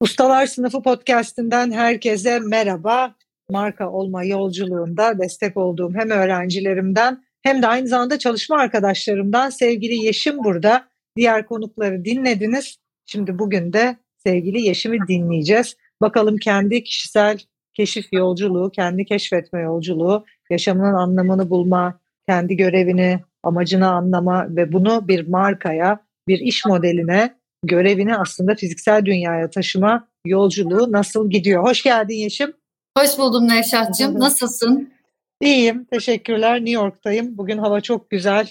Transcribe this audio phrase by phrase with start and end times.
[0.00, 3.14] Ustalar Sınıfı podcast'inden herkese merhaba.
[3.50, 10.44] Marka olma yolculuğunda destek olduğum hem öğrencilerimden hem de aynı zamanda çalışma arkadaşlarımdan sevgili Yeşim
[10.44, 10.88] burada.
[11.16, 12.76] Diğer konukları dinlediniz.
[13.06, 15.76] Şimdi bugün de sevgili Yeşim'i dinleyeceğiz.
[16.00, 17.38] Bakalım kendi kişisel
[17.74, 25.28] keşif yolculuğu, kendi keşfetme yolculuğu, yaşamının anlamını bulma, kendi görevini, amacını anlama ve bunu bir
[25.28, 27.34] markaya, bir iş modeline,
[27.66, 31.64] görevini aslında fiziksel dünyaya taşıma yolculuğu nasıl gidiyor?
[31.64, 32.52] Hoş geldin Yeşim.
[32.98, 34.20] Hoş buldum Nevşat'cığım.
[34.20, 34.92] Nasılsın?
[35.40, 36.56] İyiyim, teşekkürler.
[36.56, 37.38] New York'tayım.
[37.38, 38.48] Bugün hava çok güzel.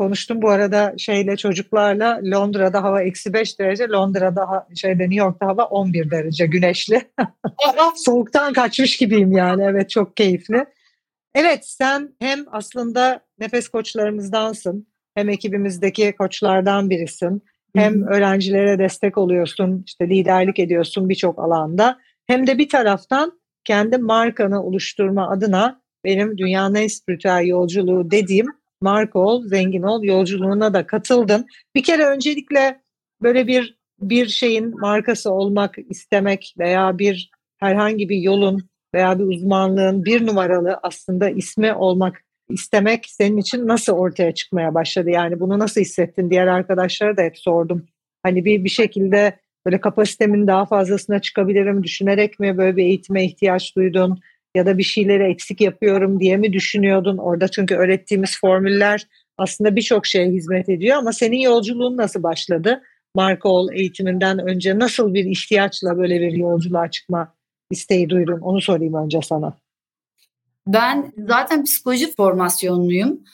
[0.00, 5.64] Konuştum bu arada şeyle çocuklarla Londra'da hava eksi 5 derece, Londra'da şeyde New York'ta hava
[5.64, 7.10] 11 derece güneşli.
[7.96, 10.66] Soğuktan kaçmış gibiyim yani evet çok keyifli.
[11.34, 17.42] Evet sen hem aslında nefes koçlarımızdansın hem ekibimizdeki koçlardan birisin.
[17.76, 21.98] Hem öğrencilere destek oluyorsun, işte liderlik ediyorsun birçok alanda.
[22.26, 28.46] Hem de bir taraftan kendi markanı oluşturma adına benim dünyanın en spiritüel yolculuğu dediğim
[28.80, 31.46] marka ol, zengin ol yolculuğuna da katıldın.
[31.74, 32.80] Bir kere öncelikle
[33.22, 40.04] böyle bir bir şeyin markası olmak istemek veya bir herhangi bir yolun veya bir uzmanlığın
[40.04, 45.10] bir numaralı aslında ismi olmak istemek senin için nasıl ortaya çıkmaya başladı?
[45.10, 46.30] Yani bunu nasıl hissettin?
[46.30, 47.86] Diğer arkadaşlara da hep sordum.
[48.22, 53.76] Hani bir bir şekilde böyle kapasitemin daha fazlasına çıkabilirim düşünerek mi böyle bir eğitime ihtiyaç
[53.76, 54.18] duydun?
[54.54, 57.16] Ya da bir şeyleri eksik yapıyorum diye mi düşünüyordun?
[57.18, 59.06] Orada çünkü öğrettiğimiz formüller
[59.38, 62.82] aslında birçok şeye hizmet ediyor ama senin yolculuğun nasıl başladı?
[63.14, 67.34] Marka ol eğitiminden önce nasıl bir ihtiyaçla böyle bir yolculuğa çıkma
[67.70, 68.40] isteği duydun?
[68.40, 69.58] Onu sorayım önce sana.
[70.66, 73.24] Ben zaten psikoloji formasyonluyum.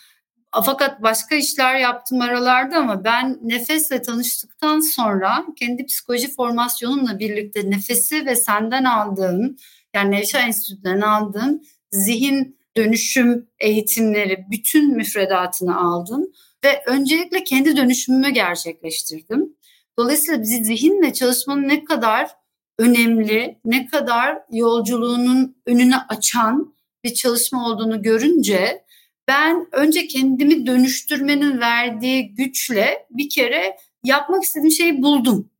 [0.64, 8.26] Fakat başka işler yaptım aralarda ama ben nefesle tanıştıktan sonra kendi psikoloji formasyonumla birlikte nefesi
[8.26, 9.56] ve senden aldığım
[9.94, 16.32] yani Nevşa Enstitü'den aldığım zihin dönüşüm eğitimleri bütün müfredatını aldım
[16.64, 19.56] ve öncelikle kendi dönüşümümü gerçekleştirdim.
[19.98, 22.30] Dolayısıyla bizi zihinle çalışmanın ne kadar
[22.78, 28.84] önemli, ne kadar yolculuğunun önünü açan bir çalışma olduğunu görünce
[29.28, 35.50] ben önce kendimi dönüştürmenin verdiği güçle bir kere yapmak istediğim şeyi buldum.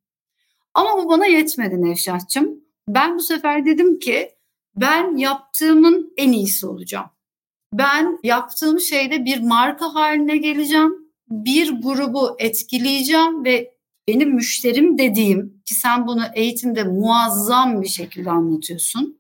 [0.75, 2.61] Ama bu bana yetmedi Nevşah'cığım.
[2.89, 4.31] Ben bu sefer dedim ki
[4.77, 7.07] ben yaptığımın en iyisi olacağım.
[7.73, 10.95] Ben yaptığım şeyde bir marka haline geleceğim.
[11.31, 13.75] Bir grubu etkileyeceğim ve
[14.09, 19.19] benim müşterim dediğim ki sen bunu eğitimde muazzam bir şekilde anlatıyorsun.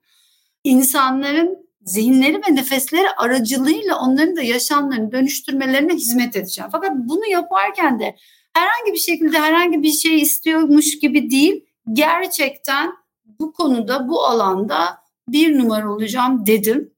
[0.64, 6.70] İnsanların zihinleri ve nefesleri aracılığıyla onların da yaşamlarını dönüştürmelerine hizmet edeceğim.
[6.72, 8.16] Fakat bunu yaparken de
[8.54, 12.92] herhangi bir şekilde herhangi bir şey istiyormuş gibi değil, gerçekten
[13.40, 14.98] bu konuda, bu alanda
[15.28, 16.92] bir numara olacağım dedim.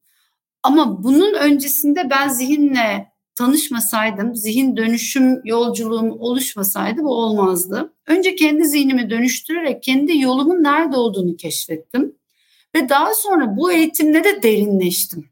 [0.62, 7.94] Ama bunun öncesinde ben zihinle tanışmasaydım, zihin dönüşüm yolculuğum oluşmasaydı bu olmazdı.
[8.06, 12.16] Önce kendi zihnimi dönüştürerek kendi yolumun nerede olduğunu keşfettim.
[12.74, 15.30] Ve daha sonra bu eğitimle de derinleştim.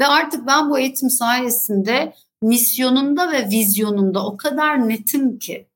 [0.00, 5.68] Ve artık ben bu eğitim sayesinde misyonumda ve vizyonumda o kadar netim ki.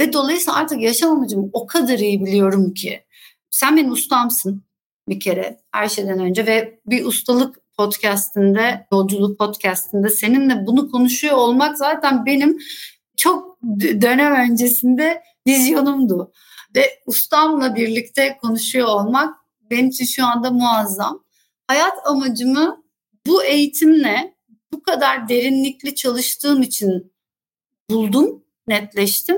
[0.00, 3.04] Ve dolayısıyla artık yaşam amacımı o kadar iyi biliyorum ki.
[3.50, 4.62] Sen benim ustamsın
[5.08, 11.78] bir kere her şeyden önce ve bir ustalık podcastinde, yolculuk podcastinde seninle bunu konuşuyor olmak
[11.78, 12.58] zaten benim
[13.16, 16.32] çok dönem öncesinde vizyonumdu.
[16.76, 19.39] Ve ustamla birlikte konuşuyor olmak
[19.70, 21.24] benim için şu anda muazzam.
[21.66, 22.84] Hayat amacımı
[23.26, 24.34] bu eğitimle
[24.72, 27.12] bu kadar derinlikli çalıştığım için
[27.90, 29.36] buldum, netleştim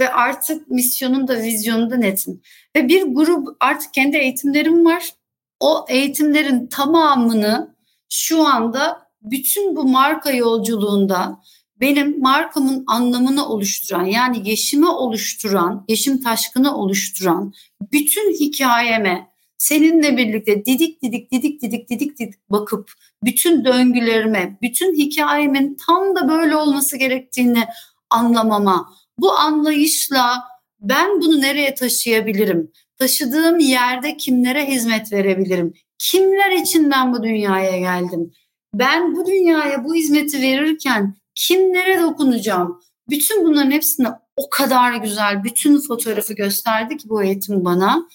[0.00, 2.40] ve artık misyonun da vizyonun da netim.
[2.76, 5.14] Ve bir grup artık kendi eğitimlerim var.
[5.60, 7.74] O eğitimlerin tamamını
[8.08, 11.40] şu anda bütün bu marka yolculuğunda
[11.80, 17.52] benim markamın anlamını oluşturan yani yeşimi oluşturan, yeşim taşkını oluşturan
[17.92, 19.27] bütün hikayeme
[19.58, 22.92] seninle birlikte didik didik didik didik didik didik bakıp
[23.24, 27.64] bütün döngülerime, bütün hikayemin tam da böyle olması gerektiğini
[28.10, 30.44] anlamama, bu anlayışla
[30.80, 32.72] ben bunu nereye taşıyabilirim?
[32.98, 35.72] Taşıdığım yerde kimlere hizmet verebilirim?
[35.98, 38.32] Kimler için ben bu dünyaya geldim?
[38.74, 42.80] Ben bu dünyaya bu hizmeti verirken kimlere dokunacağım?
[43.10, 48.08] Bütün bunların hepsine o kadar güzel bütün fotoğrafı gösterdi ki bu eğitim bana.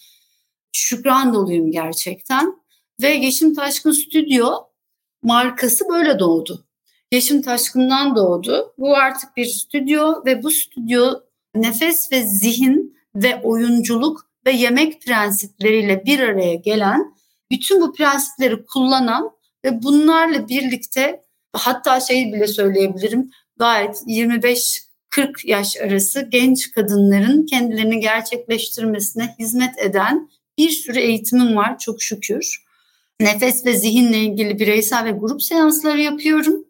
[0.74, 2.56] Şükran doluyum gerçekten.
[3.02, 4.52] Ve Yeşim Taşkın Stüdyo
[5.24, 6.66] markası böyle doğdu.
[7.12, 8.74] Yeşim Taşkın'dan doğdu.
[8.78, 11.14] Bu artık bir stüdyo ve bu stüdyo
[11.56, 17.16] nefes ve zihin ve oyunculuk ve yemek prensipleriyle bir araya gelen,
[17.52, 19.32] bütün bu prensipleri kullanan
[19.66, 21.24] ve bunlarla birlikte
[21.54, 30.30] hatta şey bile söyleyebilirim gayet 25 40 yaş arası genç kadınların kendilerini gerçekleştirmesine hizmet eden
[30.58, 32.64] bir sürü eğitimim var çok şükür.
[33.20, 36.66] Nefes ve zihinle ilgili bireysel ve grup seansları yapıyorum.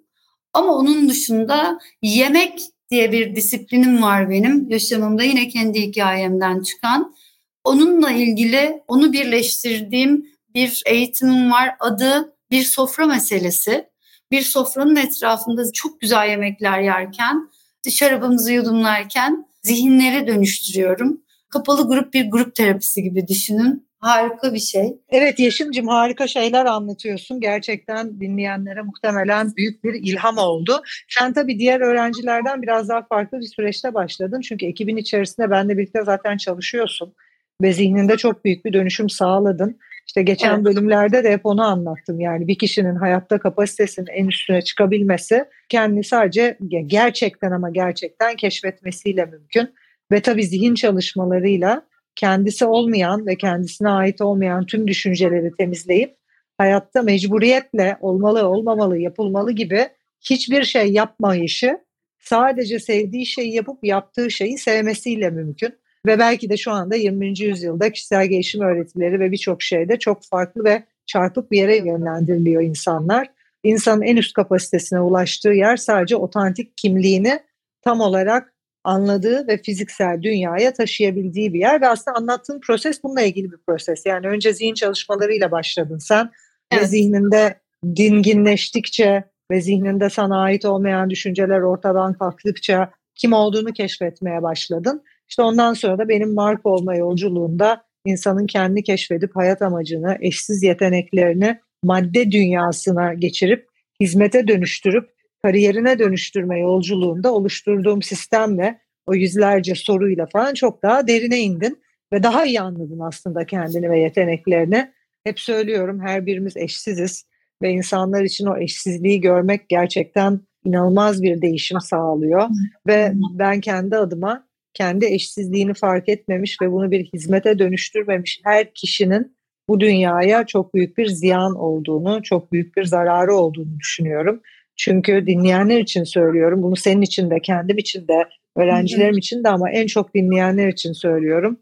[0.53, 4.69] Ama onun dışında yemek diye bir disiplinim var benim.
[4.69, 7.15] Yaşamımda yine kendi hikayemden çıkan.
[7.63, 10.25] Onunla ilgili onu birleştirdiğim
[10.55, 11.75] bir eğitimim var.
[11.79, 13.89] Adı bir sofra meselesi.
[14.31, 17.49] Bir sofranın etrafında çok güzel yemekler yerken,
[17.89, 21.22] şarabımızı yudumlarken zihinleri dönüştürüyorum.
[21.53, 23.87] Kapalı grup bir grup terapisi gibi düşünün.
[23.99, 24.97] Harika bir şey.
[25.09, 27.39] Evet Yeşim'cim harika şeyler anlatıyorsun.
[27.39, 30.81] Gerçekten dinleyenlere muhtemelen büyük bir ilham oldu.
[31.09, 34.41] Sen tabii diğer öğrencilerden biraz daha farklı bir süreçte başladın.
[34.41, 37.13] Çünkü ekibin içerisinde benle birlikte zaten çalışıyorsun.
[37.61, 39.79] Ve zihninde çok büyük bir dönüşüm sağladın.
[40.07, 40.65] İşte geçen evet.
[40.65, 42.19] bölümlerde de hep onu anlattım.
[42.19, 46.57] Yani bir kişinin hayatta kapasitesinin en üstüne çıkabilmesi kendini sadece
[46.87, 49.73] gerçekten ama gerçekten keşfetmesiyle mümkün.
[50.13, 51.81] Ve tabii zihin çalışmalarıyla
[52.15, 56.17] kendisi olmayan ve kendisine ait olmayan tüm düşünceleri temizleyip
[56.57, 59.87] hayatta mecburiyetle olmalı, olmamalı, yapılmalı gibi
[60.21, 61.79] hiçbir şey yapmayışı
[62.19, 65.75] sadece sevdiği şeyi yapıp yaptığı şeyi sevmesiyle mümkün.
[66.05, 67.39] Ve belki de şu anda 20.
[67.39, 73.29] yüzyılda kişisel gelişim öğretileri ve birçok şeyde çok farklı ve çarpık bir yere yönlendiriliyor insanlar.
[73.63, 77.39] İnsanın en üst kapasitesine ulaştığı yer sadece otantik kimliğini
[77.81, 78.52] tam olarak
[78.83, 84.05] anladığı ve fiziksel dünyaya taşıyabildiği bir yer ve aslında anlattığın proses bununla ilgili bir proses.
[84.05, 86.31] Yani önce zihin çalışmalarıyla başladın sen
[86.71, 86.83] evet.
[86.83, 87.59] ve zihninde
[87.95, 95.03] dinginleştikçe ve zihninde sana ait olmayan düşünceler ortadan kalktıkça kim olduğunu keşfetmeye başladın.
[95.29, 101.59] İşte ondan sonra da benim marka olma yolculuğunda insanın kendi keşfedip hayat amacını, eşsiz yeteneklerini
[101.83, 103.67] madde dünyasına geçirip
[104.01, 105.12] hizmete dönüştürüp
[105.43, 112.45] kariyerine dönüştürme yolculuğunda oluşturduğum sistemle o yüzlerce soruyla falan çok daha derine indin ve daha
[112.45, 114.91] iyi anladın aslında kendini ve yeteneklerini.
[115.23, 117.25] Hep söylüyorum her birimiz eşsiziz
[117.61, 122.49] ve insanlar için o eşsizliği görmek gerçekten inanılmaz bir değişim sağlıyor
[122.87, 129.35] ve ben kendi adıma kendi eşsizliğini fark etmemiş ve bunu bir hizmete dönüştürmemiş her kişinin
[129.69, 134.41] bu dünyaya çok büyük bir ziyan olduğunu, çok büyük bir zararı olduğunu düşünüyorum.
[134.77, 136.63] Çünkü dinleyenler için söylüyorum.
[136.63, 138.25] Bunu senin için de, kendim için de,
[138.55, 141.59] öğrencilerim için de ama en çok dinleyenler için söylüyorum.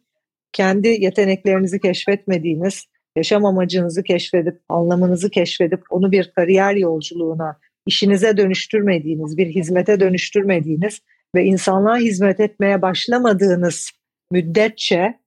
[0.53, 2.85] Kendi yeteneklerinizi keşfetmediğiniz,
[3.17, 11.01] yaşam amacınızı keşfedip, anlamınızı keşfedip onu bir kariyer yolculuğuna, işinize dönüştürmediğiniz, bir hizmete dönüştürmediğiniz
[11.35, 13.91] ve insanlığa hizmet etmeye başlamadığınız
[14.31, 15.19] müddetçe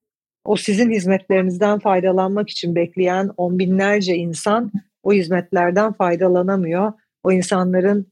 [0.45, 6.93] o sizin hizmetlerinizden faydalanmak için bekleyen on binlerce insan o hizmetlerden faydalanamıyor
[7.25, 8.07] o insanların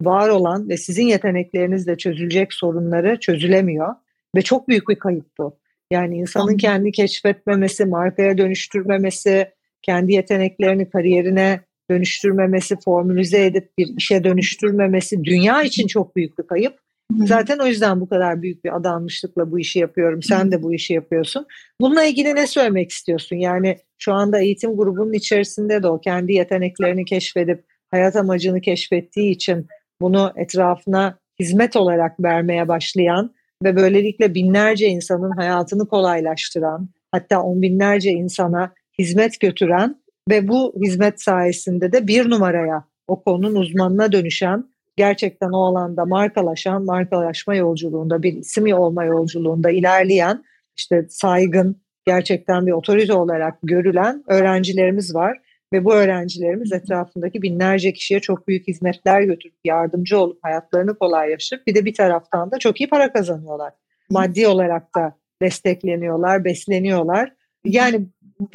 [0.00, 3.94] var olan ve sizin yeteneklerinizle çözülecek sorunları çözülemiyor
[4.36, 5.58] ve çok büyük bir kayıp bu.
[5.90, 9.50] Yani insanın kendi keşfetmemesi, markaya dönüştürmemesi,
[9.82, 16.78] kendi yeteneklerini kariyerine dönüştürmemesi, formülize edip bir işe dönüştürmemesi dünya için çok büyük bir kayıp.
[17.24, 20.22] Zaten o yüzden bu kadar büyük bir adanmışlıkla bu işi yapıyorum.
[20.22, 21.46] Sen de bu işi yapıyorsun.
[21.80, 23.36] Bununla ilgili ne söylemek istiyorsun?
[23.36, 29.66] Yani şu anda eğitim grubunun içerisinde de o kendi yeteneklerini keşfedip hayat amacını keşfettiği için
[30.00, 33.34] bunu etrafına hizmet olarak vermeye başlayan
[33.64, 41.22] ve böylelikle binlerce insanın hayatını kolaylaştıran, hatta on binlerce insana hizmet götüren ve bu hizmet
[41.22, 44.64] sayesinde de bir numaraya o konunun uzmanına dönüşen,
[44.96, 50.44] gerçekten o alanda markalaşan, markalaşma yolculuğunda bir isim olma yolculuğunda ilerleyen,
[50.76, 55.38] işte saygın, gerçekten bir otorite olarak görülen öğrencilerimiz var.
[55.72, 61.74] Ve bu öğrencilerimiz etrafındaki binlerce kişiye çok büyük hizmetler götürüp yardımcı olup hayatlarını kolaylaştırıp bir
[61.74, 63.72] de bir taraftan da çok iyi para kazanıyorlar.
[64.10, 67.32] Maddi olarak da destekleniyorlar, besleniyorlar.
[67.64, 68.06] Yani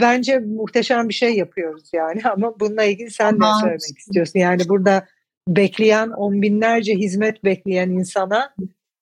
[0.02, 4.40] bence muhteşem bir şey yapıyoruz yani ama bununla ilgili sen de söylemek istiyorsun.
[4.40, 5.06] Yani burada
[5.48, 8.54] bekleyen on binlerce hizmet bekleyen insana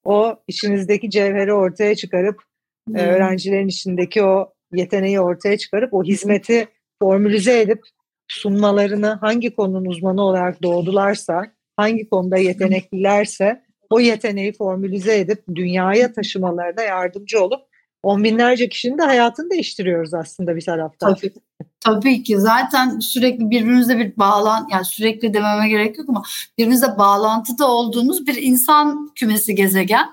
[0.04, 2.42] o içinizdeki cevheri ortaya çıkarıp
[2.88, 2.96] hmm.
[2.96, 6.68] öğrencilerin içindeki o yeteneği ortaya çıkarıp o hizmeti
[7.02, 7.80] formülize edip
[8.27, 11.46] sunmalarını hangi konunun uzmanı olarak doğdularsa,
[11.77, 17.62] hangi konuda yeteneklilerse o yeteneği formülize edip dünyaya taşımalarına yardımcı olup
[18.03, 21.15] on binlerce kişinin de hayatını değiştiriyoruz aslında bir taraftan.
[21.15, 21.34] Tabii.
[21.79, 26.24] Tabii ki zaten sürekli birbirimizle bir bağlan yani sürekli dememe gerek yok ama
[26.58, 30.05] birbirimizle bağlantıda olduğumuz bir insan kümesi gezegen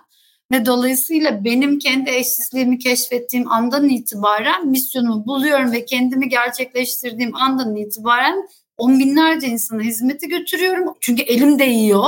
[0.53, 8.49] ve dolayısıyla benim kendi eşsizliğimi keşfettiğim andan itibaren misyonumu buluyorum ve kendimi gerçekleştirdiğim andan itibaren
[8.77, 10.95] on binlerce insana hizmeti götürüyorum.
[11.01, 12.05] Çünkü elim değiyor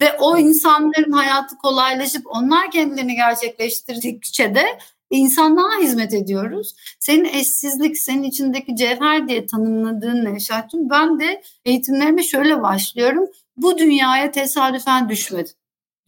[0.00, 4.64] ve o insanların hayatı kolaylaşıp onlar kendilerini gerçekleştirdikçe de
[5.10, 6.74] insanlığa hizmet ediyoruz.
[7.00, 13.24] Senin eşsizlik, senin içindeki cevher diye tanımladığın Nevşat'cığım ben de eğitimlerime şöyle başlıyorum.
[13.56, 15.54] Bu dünyaya tesadüfen düşmedim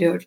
[0.01, 0.27] diyorum.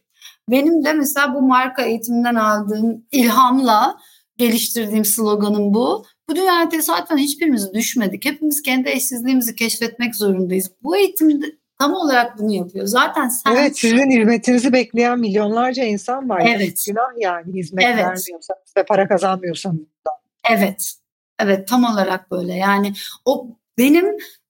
[0.49, 3.97] Benim de mesela bu marka eğitiminden aldığım ilhamla
[4.37, 6.05] geliştirdiğim sloganım bu.
[6.29, 8.25] Bu dünyaya tesadüfen hiçbirimiz düşmedik.
[8.25, 10.71] Hepimiz kendi eşsizliğimizi keşfetmek zorundayız.
[10.83, 11.45] Bu eğitimde
[11.79, 12.85] tam olarak bunu yapıyor.
[12.85, 13.55] Zaten sen...
[13.55, 16.41] Evet sizin hizmetinizi bekleyen milyonlarca insan var.
[16.45, 16.59] Evet.
[16.59, 17.97] Yani günah yani hizmet evet.
[17.97, 19.79] vermiyorsanız ve para kazanmıyorsanız.
[20.49, 20.93] Evet.
[21.39, 22.53] Evet tam olarak böyle.
[22.53, 22.93] Yani
[23.25, 24.05] o benim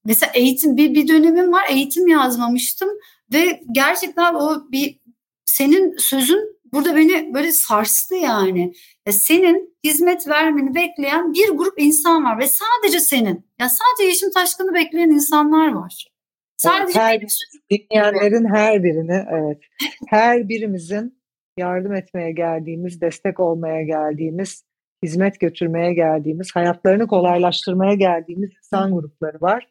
[0.05, 2.89] mesela eğitim bir, bir dönemim var eğitim yazmamıştım
[3.33, 5.00] ve gerçekten o bir
[5.45, 8.74] senin sözün burada beni böyle sarstı yani.
[9.07, 13.45] Ya senin hizmet vermeni bekleyen bir grup insan var ve sadece senin.
[13.60, 16.07] Ya sadece Yeşim Taşkın'ı bekleyen insanlar var.
[16.57, 17.21] Sadece her,
[17.71, 19.57] dinleyenlerin her birini evet
[20.10, 21.21] her birimizin
[21.57, 24.63] yardım etmeye geldiğimiz, destek olmaya geldiğimiz,
[25.03, 29.67] hizmet götürmeye geldiğimiz, hayatlarını kolaylaştırmaya geldiğimiz insan grupları var.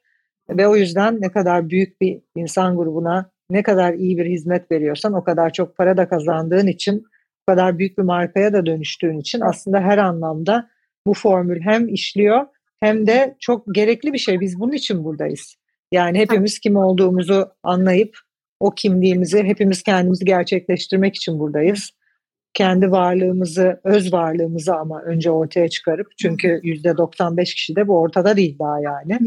[0.50, 5.12] Ve o yüzden ne kadar büyük bir insan grubuna ne kadar iyi bir hizmet veriyorsan
[5.12, 7.04] o kadar çok para da kazandığın için,
[7.48, 10.70] o kadar büyük bir markaya da dönüştüğün için aslında her anlamda
[11.06, 12.46] bu formül hem işliyor
[12.80, 14.40] hem de çok gerekli bir şey.
[14.40, 15.56] Biz bunun için buradayız.
[15.92, 18.16] Yani hepimiz kim olduğumuzu anlayıp
[18.60, 21.90] o kimliğimizi hepimiz kendimizi gerçekleştirmek için buradayız.
[22.54, 28.36] Kendi varlığımızı, öz varlığımızı ama önce ortaya çıkarıp çünkü yüzde 95 kişi de bu ortada
[28.36, 29.18] değil daha yani.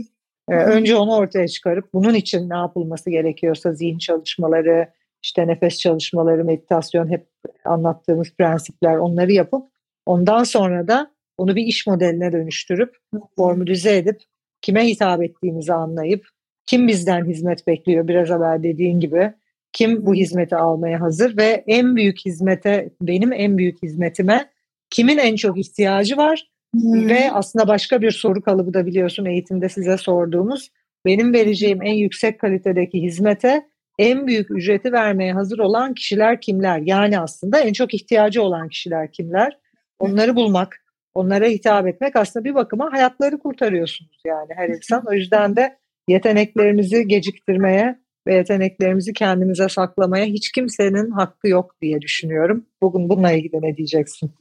[0.49, 4.87] Ee, önce onu ortaya çıkarıp bunun için ne yapılması gerekiyorsa zihin çalışmaları,
[5.23, 7.27] işte nefes çalışmaları, meditasyon hep
[7.65, 9.63] anlattığımız prensipler onları yapıp
[10.05, 12.97] ondan sonra da onu bir iş modeline dönüştürüp
[13.35, 14.21] formülize edip
[14.61, 16.27] kime hitap ettiğimizi anlayıp
[16.65, 19.33] kim bizden hizmet bekliyor biraz evvel dediğin gibi
[19.73, 24.49] kim bu hizmeti almaya hazır ve en büyük hizmete benim en büyük hizmetime
[24.89, 27.09] kimin en çok ihtiyacı var hmm.
[27.09, 30.69] ve aslında başka bir soru kalıbı da biliyorsun eğitimde size sorduğumuz
[31.05, 33.65] benim vereceğim en yüksek kalitedeki hizmete
[33.99, 36.81] en büyük ücreti vermeye hazır olan kişiler kimler?
[36.85, 39.57] Yani aslında en çok ihtiyacı olan kişiler kimler?
[39.99, 45.03] Onları bulmak, onlara hitap etmek aslında bir bakıma hayatları kurtarıyorsunuz yani her insan.
[45.07, 45.77] O yüzden de
[46.07, 52.65] yeteneklerimizi geciktirmeye ve yeteneklerimizi kendimize saklamaya hiç kimsenin hakkı yok diye düşünüyorum.
[52.81, 54.31] Bugün bununla ilgili ne diyeceksin?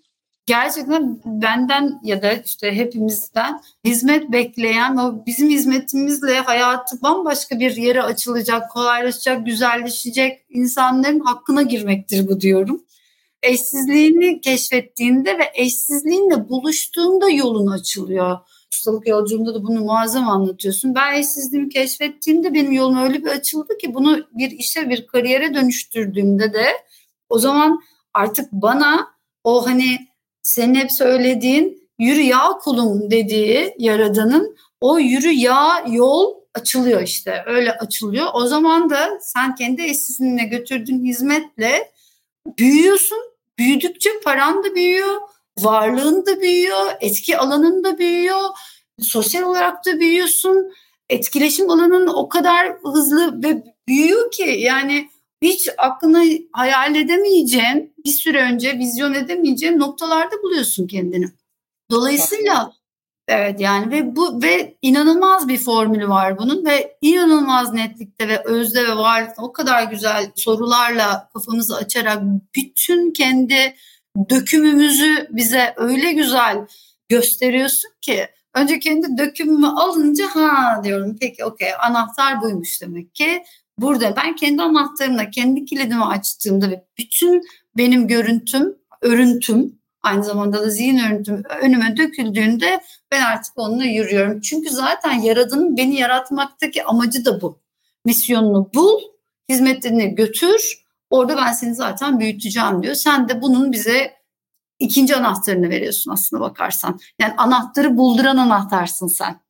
[0.46, 8.02] Gerçekten benden ya da işte hepimizden hizmet bekleyen o bizim hizmetimizle hayatı bambaşka bir yere
[8.02, 12.84] açılacak, kolaylaşacak, güzelleşecek insanların hakkına girmektir bu diyorum.
[13.42, 18.38] Eşsizliğini keşfettiğinde ve eşsizliğinle buluştuğunda yolun açılıyor
[18.72, 20.94] ustalık yolculuğunda da bunu muazzam anlatıyorsun.
[20.94, 26.52] Ben eşsizliğimi keşfettiğimde benim yolum öyle bir açıldı ki bunu bir işe bir kariyere dönüştürdüğümde
[26.52, 26.66] de
[27.28, 27.80] o zaman
[28.14, 29.06] artık bana
[29.44, 29.98] o hani
[30.42, 37.72] senin hep söylediğin yürü ya kulum dediği yaradanın o yürü ya yol açılıyor işte öyle
[37.72, 38.26] açılıyor.
[38.34, 41.92] O zaman da sen kendi eşsizliğine götürdüğün hizmetle
[42.58, 43.18] büyüyorsun.
[43.58, 45.20] Büyüdükçe paran da büyüyor
[45.58, 48.40] varlığın da büyüyor, etki alanın da büyüyor,
[49.00, 50.72] sosyal olarak da büyüyorsun.
[51.10, 55.08] Etkileşim alanın o kadar hızlı ve büyüyor ki yani
[55.42, 61.26] hiç aklına hayal edemeyeceğin, bir süre önce vizyon edemeyeceğin noktalarda buluyorsun kendini.
[61.90, 62.72] Dolayısıyla
[63.28, 68.88] evet yani ve bu ve inanılmaz bir formülü var bunun ve inanılmaz netlikte ve özde
[68.88, 72.22] ve varlıkta o kadar güzel sorularla kafamızı açarak
[72.56, 73.74] bütün kendi
[74.30, 76.66] dökümümüzü bize öyle güzel
[77.08, 83.42] gösteriyorsun ki önce kendi dökümümü alınca ha diyorum peki okey anahtar buymuş demek ki.
[83.82, 87.42] Burada ben kendi anahtarımla kendi kilidimi açtığımda ve bütün
[87.76, 94.40] benim görüntüm, örüntüm Aynı zamanda da zihin önüm, önüme döküldüğünde ben artık onunla yürüyorum.
[94.40, 97.60] Çünkü zaten Yaradan'ın beni yaratmaktaki amacı da bu.
[98.04, 99.00] Misyonunu bul,
[99.48, 100.84] hizmetlerini götür.
[101.10, 102.94] Orada ben seni zaten büyüteceğim diyor.
[102.94, 104.12] Sen de bunun bize
[104.78, 106.98] ikinci anahtarını veriyorsun aslında bakarsan.
[107.20, 109.40] Yani anahtarı bulduran anahtarsın sen.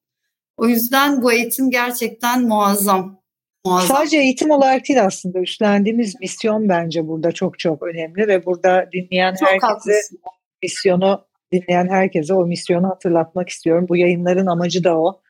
[0.57, 3.22] O yüzden bu eğitim gerçekten muazzam.
[3.65, 3.97] Muazzam.
[3.97, 9.35] Sadece eğitim olarak değil aslında üstlendiğimiz misyon bence burada çok çok önemli ve burada dinleyen
[9.35, 10.19] çok herkese haklısın.
[10.63, 13.87] misyonu dinleyen herkese o misyonu hatırlatmak istiyorum.
[13.89, 15.21] Bu yayınların amacı da o.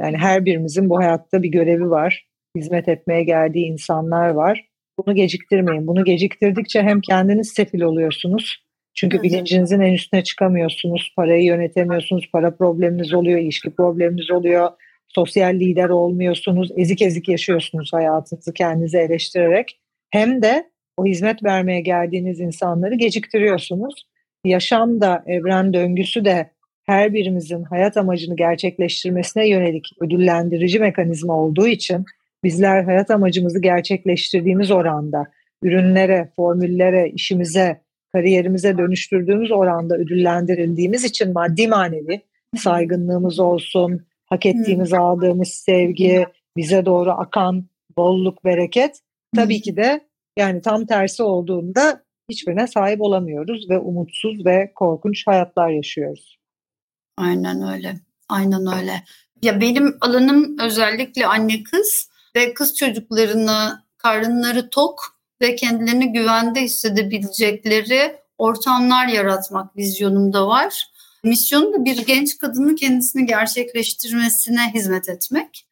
[0.00, 2.26] Yani her birimizin bu hayatta bir görevi var.
[2.56, 4.68] Hizmet etmeye geldiği insanlar var.
[4.98, 5.86] Bunu geciktirmeyin.
[5.86, 8.66] Bunu geciktirdikçe hem kendiniz sefil oluyorsunuz.
[8.94, 11.12] Çünkü bilincinizin en üstüne çıkamıyorsunuz.
[11.16, 12.28] Parayı yönetemiyorsunuz.
[12.32, 14.70] Para probleminiz oluyor, ilişki probleminiz oluyor.
[15.08, 16.70] Sosyal lider olmuyorsunuz.
[16.76, 19.80] Ezik ezik yaşıyorsunuz hayatınızı kendinizi eleştirerek.
[20.10, 24.06] Hem de o hizmet vermeye geldiğiniz insanları geciktiriyorsunuz.
[24.44, 26.50] Yaşam da, evren döngüsü de
[26.86, 32.04] her birimizin hayat amacını gerçekleştirmesine yönelik ödüllendirici mekanizma olduğu için
[32.44, 35.26] bizler hayat amacımızı gerçekleştirdiğimiz oranda
[35.62, 37.80] ürünlere, formüllere, işimize,
[38.12, 42.20] kariyerimize dönüştürdüğümüz oranda ödüllendirildiğimiz için maddi manevi
[42.56, 47.66] saygınlığımız olsun, hak ettiğimiz aldığımız sevgi, bize doğru akan
[47.96, 49.00] bolluk, bereket
[49.36, 50.06] tabii ki de
[50.38, 56.38] yani tam tersi olduğunda hiçbirine sahip olamıyoruz ve umutsuz ve korkunç hayatlar yaşıyoruz.
[57.18, 57.94] Aynen öyle.
[58.28, 59.02] Aynen öyle.
[59.42, 65.00] Ya benim alanım özellikle anne kız ve kız çocuklarını karınları tok
[65.42, 70.86] ve kendilerini güvende hissedebilecekleri ortamlar yaratmak vizyonumda var.
[71.26, 75.66] Misyonum da bir genç kadının kendisini gerçekleştirmesine hizmet etmek.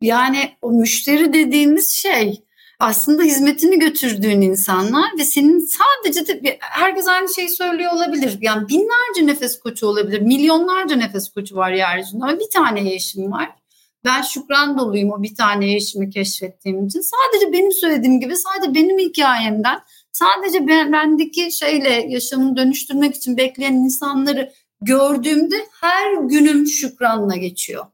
[0.00, 2.42] Yani o müşteri dediğimiz şey
[2.78, 8.38] aslında hizmetini götürdüğün insanlar ve senin sadece de herkes aynı şeyi söylüyor olabilir.
[8.40, 13.50] Yani binlerce nefes koçu olabilir, milyonlarca nefes koçu var yeryüzünde ama bir tane yaşım var.
[14.04, 17.00] Ben şükran doluyum o bir tane yaşımı keşfettiğim için.
[17.00, 19.78] Sadece benim söylediğim gibi sadece benim hikayemden
[20.12, 27.86] sadece ben, bendeki şeyle yaşamını dönüştürmek için bekleyen insanları gördüğümde her günüm şükranla geçiyor.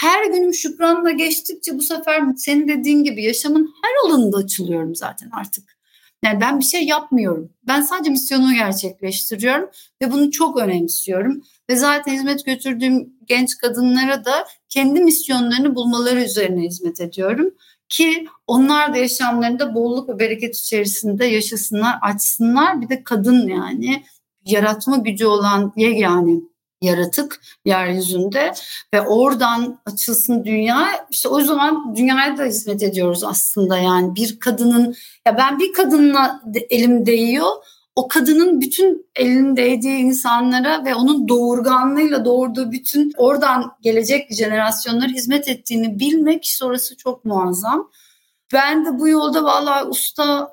[0.00, 5.76] Her günüm şükranla geçtikçe bu sefer senin dediğin gibi yaşamın her alanında açılıyorum zaten artık.
[6.24, 7.52] Yani ben bir şey yapmıyorum.
[7.66, 9.70] Ben sadece misyonumu gerçekleştiriyorum
[10.02, 11.42] ve bunu çok önemsiyorum.
[11.70, 17.54] Ve zaten hizmet götürdüğüm genç kadınlara da kendi misyonlarını bulmaları üzerine hizmet ediyorum.
[17.88, 22.80] Ki onlar da yaşamlarında bolluk ve bereket içerisinde yaşasınlar, açsınlar.
[22.80, 24.04] Bir de kadın yani
[24.44, 26.40] yaratma gücü olan yegane
[26.82, 28.52] yaratık yeryüzünde
[28.94, 34.94] ve oradan açılsın dünya işte o zaman dünyaya da hizmet ediyoruz aslında yani bir kadının
[35.26, 37.50] ya ben bir kadınla elim değiyor
[37.96, 45.48] o kadının bütün elinin değdiği insanlara ve onun doğurganlığıyla doğurduğu bütün oradan gelecek jenerasyonlara hizmet
[45.48, 47.90] ettiğini bilmek sonrası çok muazzam.
[48.52, 50.50] Ben de bu yolda vallahi ustala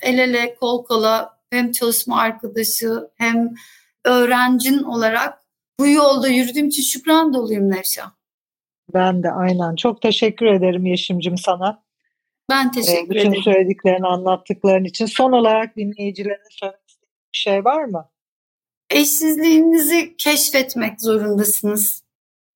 [0.00, 3.54] el ele kol kola hem çalışma arkadaşı hem
[4.04, 5.42] öğrencin olarak
[5.80, 8.10] bu yolda yürüdüğüm için şükran doluyum Nevşah.
[8.94, 9.76] Ben de aynen.
[9.76, 11.82] Çok teşekkür ederim Yeşim'cim sana.
[12.50, 13.32] Ben ee, teşekkür Bütün ederim.
[13.32, 15.06] Bütün söylediklerini, anlattıkların için.
[15.06, 18.08] Son olarak dinleyicilerine söylemek istediğin bir şey var mı?
[18.90, 22.02] Eşsizliğinizi keşfetmek zorundasınız.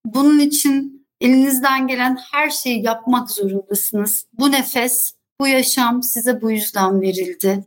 [0.07, 4.27] Bunun için elinizden gelen her şeyi yapmak zorundasınız.
[4.33, 7.65] Bu nefes, bu yaşam size bu yüzden verildi.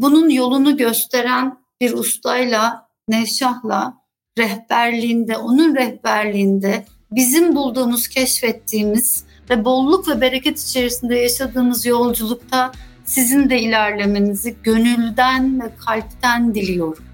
[0.00, 3.94] Bunun yolunu gösteren bir ustayla, Nevşah'la
[4.38, 12.72] rehberliğinde, onun rehberliğinde bizim bulduğumuz, keşfettiğimiz ve bolluk ve bereket içerisinde yaşadığımız yolculukta
[13.04, 17.04] sizin de ilerlemenizi gönülden ve kalpten diliyorum.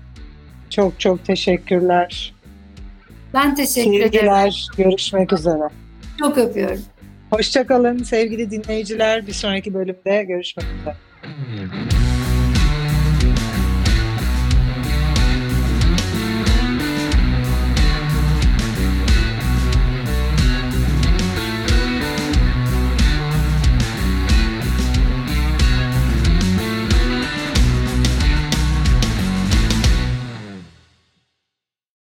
[0.71, 2.35] Çok çok teşekkürler.
[3.35, 4.13] Ben teşekkür Sevgiler, ederim.
[4.13, 5.69] Sevgiler, görüşmek üzere.
[6.19, 6.83] Çok öpüyorum.
[7.31, 9.27] Hoşçakalın sevgili dinleyiciler.
[9.27, 10.97] Bir sonraki bölümde görüşmek üzere.